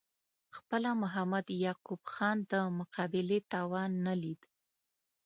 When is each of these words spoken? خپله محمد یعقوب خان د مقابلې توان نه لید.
خپله 0.57 0.89
محمد 1.01 1.45
یعقوب 1.65 2.01
خان 2.13 2.37
د 2.51 2.53
مقابلې 2.79 3.39
توان 3.53 3.91
نه 4.05 4.13
لید. 4.21 4.41